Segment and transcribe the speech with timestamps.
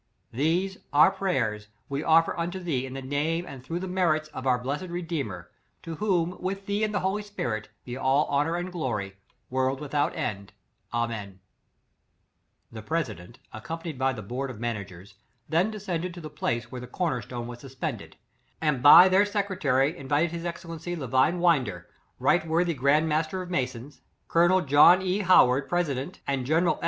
[0.33, 4.47] "These, our prayers, we offer unto thee in the name and through the merits of
[4.47, 5.51] our blessed Redeemer;
[5.83, 9.17] to whom, with thee and the holy Spirit, be all honor and glory,
[9.51, 10.53] world without end—
[10.91, 11.37] Amen,'^'
[12.75, 15.13] The president, accompaniedby the board of managers,
[15.47, 18.17] then descended to the place where the corner stone was suspended,
[18.59, 21.87] and by their secretary invited his excellen cy Levin Winder,
[22.19, 22.39] r.
[22.39, 22.65] w.
[22.65, 22.87] g.
[22.89, 23.11] m.
[23.11, 25.21] of masons, colonelJoHNE.
[25.25, 26.79] Howard, president andge neral S.